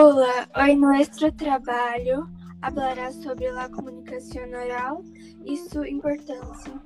Hola, 0.00 0.48
hoy 0.54 0.76
nuestro 0.76 1.34
trabalho 1.34 2.28
hablará 2.60 3.10
sobre 3.10 3.50
la 3.50 3.68
comunicación 3.68 4.54
oral 4.54 5.02
y 5.44 5.56
su 5.56 5.84
importancia. 5.84 6.80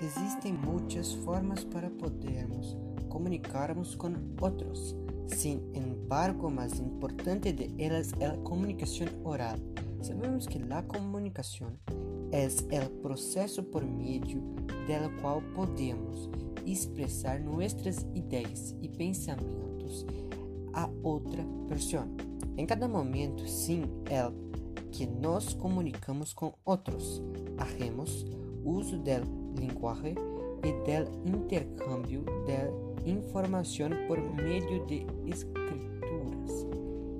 Existem 0.00 0.54
muitas 0.54 1.14
formas 1.24 1.64
para 1.66 1.88
podermos 1.88 2.76
comunicarmos 3.08 3.94
com 3.94 4.12
outros. 4.40 4.96
Sin 5.28 5.62
embargo, 5.74 6.50
mais 6.50 6.80
importante 6.80 7.52
de 7.52 7.72
elas 7.78 8.12
é 8.18 8.26
a 8.26 8.36
comunicação 8.38 9.06
oral. 9.22 9.56
Sabemos 10.02 10.48
que 10.48 10.58
a 10.68 10.82
comunicação 10.82 11.78
é 12.32 12.80
o 12.80 12.90
processo 13.02 13.62
por 13.62 13.84
meio 13.84 14.20
do 14.20 15.22
qual 15.22 15.40
podemos 15.54 16.28
expressar 16.66 17.38
nossas 17.38 18.04
ideias 18.16 18.74
e 18.82 18.88
pensamentos 18.88 20.04
a 20.74 20.88
outra 21.02 21.44
pessoa. 21.68 22.06
Em 22.56 22.66
cada 22.66 22.86
momento, 22.86 23.48
sim, 23.48 23.84
é 24.10 24.30
que 24.90 25.06
nos 25.06 25.54
comunicamos 25.54 26.32
com 26.32 26.54
outros. 26.64 27.22
Hacemos 27.58 28.24
uso 28.64 28.98
do 28.98 29.60
linguagem 29.60 30.14
e 30.62 30.72
do 30.72 31.36
intercâmbio 31.36 32.24
de 32.46 33.10
informação 33.10 33.90
por 34.06 34.18
meio 34.20 34.86
de 34.86 35.06
escrituras, 35.26 36.66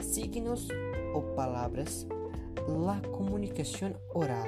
signos 0.00 0.68
ou 1.14 1.22
palavras. 1.34 2.06
A 2.88 3.08
comunicação 3.08 3.92
oral 4.14 4.46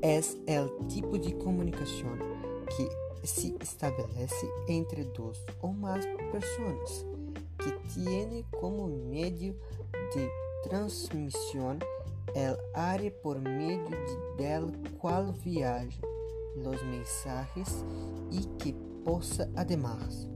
é 0.00 0.62
o 0.62 0.84
tipo 0.84 1.18
de 1.18 1.34
comunicação 1.34 2.16
que 2.74 3.26
se 3.26 3.54
estabelece 3.60 4.48
entre 4.68 5.04
duas 5.04 5.44
ou 5.60 5.72
mais 5.72 6.06
pessoas 6.30 7.07
que 7.68 8.02
tiene 8.02 8.44
como 8.60 8.88
medio 8.88 9.54
de 10.14 10.28
transmisión 10.68 11.78
el 12.34 12.56
área 12.74 13.12
por 13.22 13.40
medio 13.40 13.88
de, 14.36 14.44
del 14.44 14.72
cual 14.98 15.34
viajan 15.44 15.90
los 16.56 16.82
mensajes 16.84 17.84
y 18.30 18.44
que 18.58 18.74
posa 19.04 19.48
además 19.56 20.28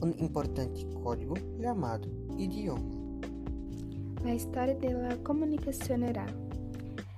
un 0.00 0.14
importante 0.18 0.86
código 1.02 1.34
llamado 1.58 2.08
idioma. 2.36 2.82
La 4.24 4.34
historia 4.34 4.74
de 4.74 4.92
la 4.92 5.16
comunicación 5.18 6.02
oral. 6.02 6.34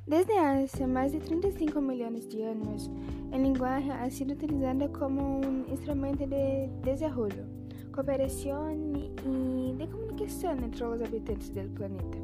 Desde 0.06 0.38
hace 0.38 0.86
más 0.86 1.12
de 1.12 1.20
35 1.20 1.80
millones 1.80 2.28
de 2.30 2.46
años, 2.46 2.90
el 3.32 3.42
lenguaje 3.42 3.90
ha 3.92 4.10
sido 4.10 4.34
utilizado 4.34 4.92
como 4.92 5.38
un 5.38 5.66
instrumento 5.68 6.26
de 6.26 6.68
desarrollo 6.82 7.59
cooperación 7.90 8.96
y 8.96 9.72
de 9.76 9.88
comunicación 9.88 10.64
entre 10.64 10.80
los 10.80 11.02
habitantes 11.02 11.54
del 11.54 11.68
planeta. 11.68 12.18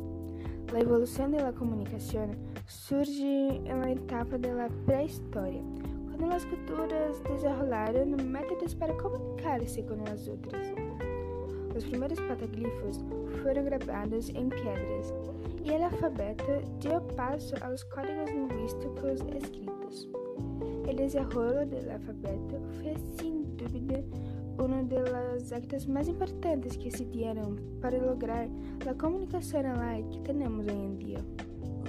La 0.72 0.80
evolución 0.80 1.30
de 1.30 1.40
la 1.40 1.52
comunicación 1.52 2.36
surge 2.66 3.56
en 3.64 3.80
la 3.80 3.92
etapa 3.92 4.36
de 4.36 4.52
la 4.52 4.68
prehistoria, 4.84 5.62
cuando 6.06 6.26
las 6.26 6.44
culturas 6.46 7.22
desarrollaron 7.24 8.30
métodos 8.30 8.74
para 8.74 8.96
comunicarse 8.96 9.84
con 9.86 10.04
las 10.04 10.28
otras. 10.28 10.74
Los 11.72 11.84
primeros 11.84 12.20
pataglifos 12.22 13.04
fueron 13.42 13.66
grabados 13.66 14.30
en 14.30 14.48
piedras 14.48 15.14
y 15.62 15.70
el 15.70 15.82
alfabeto 15.82 16.62
dio 16.80 17.06
paso 17.16 17.54
a 17.60 17.70
los 17.70 17.84
códigos 17.84 18.30
lingüísticos 18.30 19.20
escritos. 19.34 20.08
El 20.88 20.96
desarrollo 20.96 21.66
del 21.66 21.90
alfabeto 21.90 22.60
fue 22.80 22.96
sin 23.18 23.56
duda 23.56 24.00
uno 24.58 24.84
de 24.84 25.00
los 25.00 25.52
actos 25.52 25.88
más 25.88 26.08
importantes 26.08 26.78
que 26.78 26.90
se 26.90 27.04
dieron 27.04 27.60
para 27.80 27.98
lograr 27.98 28.48
la 28.84 28.94
comunicación 28.94 29.66
oral 29.66 30.08
que 30.10 30.18
tenemos 30.20 30.66
hoy 30.66 30.84
en 30.84 30.98
día. 30.98 31.24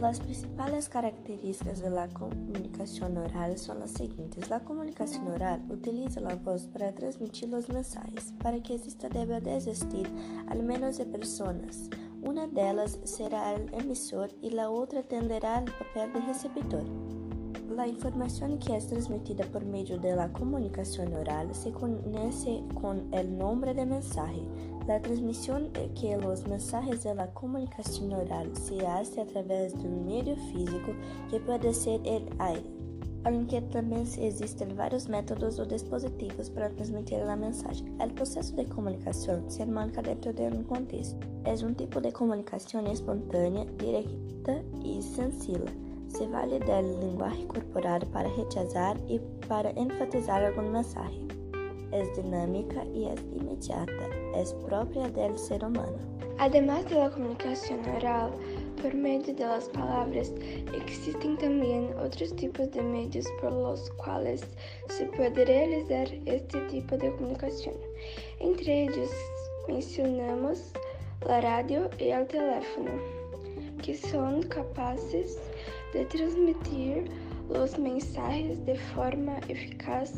Las 0.01 0.19
principales 0.19 0.89
características 0.89 1.81
de 1.81 1.89
la 1.89 2.07
comunicación 2.09 3.17
oral 3.17 3.57
son 3.57 3.79
las 3.79 3.91
siguientes. 3.91 4.47
La 4.47 4.59
comunicación 4.59 5.27
oral 5.27 5.65
utiliza 5.69 6.21
la 6.21 6.35
voz 6.35 6.67
para 6.67 6.93
transmitir 6.93 7.49
los 7.49 7.67
mensajes. 7.69 8.31
Para 8.43 8.61
que 8.61 8.75
exista 8.75 9.09
debe 9.09 9.41
de 9.41 9.57
existir 9.57 10.07
al 10.49 10.61
menos 10.61 10.99
de 10.99 11.05
personas. 11.07 11.89
Una 12.21 12.45
de 12.45 12.69
ellas 12.69 12.99
será 13.05 13.55
el 13.55 13.73
emisor 13.73 14.29
y 14.39 14.51
la 14.51 14.69
otra 14.69 15.01
tendrá 15.01 15.59
el 15.59 15.71
papel 15.71 16.13
de 16.13 16.19
receptor. 16.27 17.16
La 17.77 17.87
información 17.87 18.57
que 18.57 18.75
es 18.75 18.87
transmitida 18.87 19.45
por 19.45 19.63
medio 19.63 19.99
de 19.99 20.15
la 20.15 20.33
comunicación 20.33 21.13
oral 21.13 21.53
se 21.53 21.71
conoce 21.71 22.63
con 22.73 23.07
el 23.13 23.37
nombre 23.37 23.75
de 23.75 23.85
mensaje. 23.85 24.41
La 24.87 24.99
transmisión 24.99 25.69
que 25.93 26.17
los 26.17 26.47
mensajes 26.47 27.03
de 27.03 27.13
la 27.13 27.31
comunicación 27.35 28.13
oral 28.13 28.49
se 28.57 28.83
hace 28.87 29.21
a 29.21 29.27
través 29.27 29.77
de 29.77 29.87
un 29.87 30.07
medio 30.07 30.35
físico 30.51 30.91
que 31.29 31.39
puede 31.39 31.71
ser 31.71 32.01
el 32.03 32.27
aire. 32.39 32.65
Aunque 33.23 33.61
também 33.61 34.01
existem 34.01 34.73
vários 34.73 35.05
métodos 35.05 35.59
ou 35.59 35.65
dispositivos 35.67 36.49
para 36.49 36.71
transmitir 36.71 37.21
a 37.21 37.35
mensagem. 37.35 37.85
O 37.99 38.09
processo 38.15 38.55
de 38.55 38.65
comunicação 38.65 39.47
se 39.49 39.61
enmarca 39.61 40.01
dentro 40.01 40.33
de 40.33 40.47
um 40.47 40.63
contexto. 40.63 41.19
É 41.43 41.53
um 41.63 41.75
tipo 41.75 42.01
de 42.01 42.11
comunicação 42.11 42.91
espontânea, 42.91 43.67
direta 43.77 44.65
e 44.83 44.99
sencilla 45.03 45.86
se 46.07 46.27
vale 46.27 46.59
del 46.59 46.99
lenguaje 46.99 47.45
corporal 47.47 48.05
para 48.13 48.29
rechazar 48.35 48.97
y 49.07 49.19
para 49.47 49.71
enfatizar 49.71 50.43
algún 50.43 50.71
mensaje. 50.71 51.19
Es 51.91 52.15
dinámica 52.15 52.83
y 52.93 53.05
es 53.05 53.21
inmediata, 53.33 53.91
es 54.35 54.53
propia 54.53 55.09
del 55.09 55.37
ser 55.37 55.63
humano. 55.63 55.97
Además 56.39 56.87
de 56.89 56.95
la 56.95 57.09
comunicación 57.09 57.79
oral, 57.95 58.31
por 58.81 58.93
medio 58.93 59.33
de 59.33 59.45
las 59.45 59.69
palabras, 59.69 60.31
existen 60.75 61.35
también 61.37 61.89
otros 61.97 62.35
tipos 62.35 62.69
de 62.71 62.81
medios 62.83 63.25
por 63.41 63.51
los 63.51 63.89
cuales 63.91 64.45
se 64.89 65.05
puede 65.05 65.45
realizar 65.45 66.07
este 66.25 66.59
tipo 66.67 66.95
de 66.95 67.11
comunicación. 67.15 67.73
Entre 68.39 68.83
ellos 68.83 69.09
mencionamos 69.67 70.73
la 71.25 71.41
radio 71.41 71.89
y 71.97 72.09
el 72.09 72.27
teléfono, 72.27 72.91
que 73.81 73.95
son 73.95 74.43
capaces 74.43 75.37
de 75.37 75.56
transmitir 76.09 77.05
os 77.49 77.77
mensajes 77.77 78.59
de 78.59 78.77
forma 78.93 79.37
eficaz, 79.49 80.13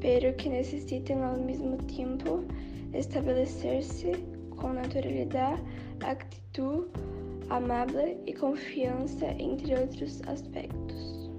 pero 0.00 0.34
que 0.34 0.48
necessitam 0.48 1.22
ao 1.22 1.38
mesmo 1.38 1.76
tempo 1.84 2.44
estabelecer-se 2.94 4.12
com 4.56 4.72
naturalidade, 4.72 5.62
actitud 6.00 6.88
amável 7.50 8.20
e 8.26 8.32
confiança, 8.32 9.26
entre 9.38 9.74
outros 9.78 10.20
aspectos. 10.26 11.30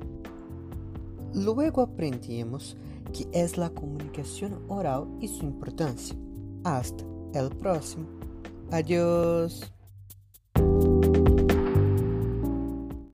Luego 1.34 1.81
aprendemos 1.81 2.75
que 3.13 3.28
é 3.31 3.44
a 3.44 3.69
comunicação 3.69 4.62
oral 4.68 5.07
e 5.22 5.28
sua 5.28 5.47
importância. 5.47 6.16
Hasta 6.63 7.03
el 7.34 7.50
próximo. 7.50 8.07
Adiós. 8.72 9.76